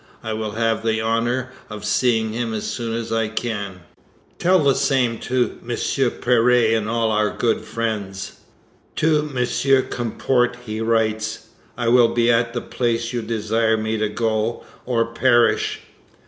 I 0.23 0.33
will 0.33 0.53
have 0.53 0.83
the 0.83 0.99
honour 0.99 1.51
of 1.69 1.85
seeing 1.85 2.33
him 2.33 2.55
as 2.55 2.63
soon 2.63 2.95
as 2.95 3.11
I 3.13 3.27
can. 3.27 3.81
Tell 4.39 4.57
the 4.57 4.73
same 4.73 5.19
to 5.19 5.59
M. 5.61 5.67
Péré 5.69 6.75
and 6.75 6.89
all 6.89 7.11
our 7.11 7.29
good 7.29 7.61
friends.' 7.63 8.39
To 8.95 9.29
M. 9.31 9.83
Comporte 9.91 10.55
he 10.65 10.81
writes: 10.81 11.49
'I 11.77 11.87
will 11.89 12.13
be 12.15 12.31
at 12.31 12.55
the 12.55 12.61
place 12.61 13.13
you 13.13 13.21
desire 13.21 13.77
me 13.77 13.95
to 13.99 14.09
go, 14.09 14.63
or 14.87 15.05
perish.' 15.05 15.81